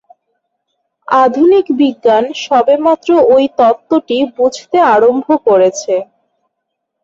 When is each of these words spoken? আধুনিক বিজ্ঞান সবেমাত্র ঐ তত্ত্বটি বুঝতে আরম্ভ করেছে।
আধুনিক 1.07 1.65
বিজ্ঞান 1.79 2.25
সবেমাত্র 2.45 3.09
ঐ 3.29 3.37
তত্ত্বটি 3.59 4.17
বুঝতে 4.37 4.77
আরম্ভ 4.93 5.27
করেছে। 5.47 5.95